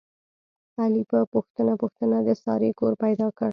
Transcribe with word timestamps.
علي 0.81 1.03
په 1.11 1.19
پوښته 1.31 1.61
پوښتنه 1.81 2.17
د 2.27 2.29
سارې 2.43 2.69
کور 2.79 2.93
پیدا 3.03 3.27
کړ. 3.37 3.49